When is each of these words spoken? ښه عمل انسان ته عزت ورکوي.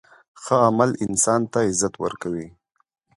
ښه 0.41 0.55
عمل 0.67 0.91
انسان 1.05 1.41
ته 1.51 1.59
عزت 1.67 1.93
ورکوي. 2.03 2.47